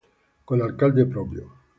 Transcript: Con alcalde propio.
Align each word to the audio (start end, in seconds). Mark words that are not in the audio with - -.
Con 0.47 0.57
alcalde 0.63 1.05
propio. 1.05 1.43